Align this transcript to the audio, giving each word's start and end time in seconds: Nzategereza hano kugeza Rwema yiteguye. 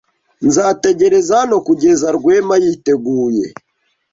Nzategereza 0.47 1.31
hano 1.41 1.55
kugeza 1.67 2.07
Rwema 2.17 2.55
yiteguye. 2.63 3.45